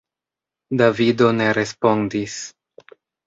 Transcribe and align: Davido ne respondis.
Davido 0.81 1.27
ne 1.41 1.49
respondis. 1.59 2.39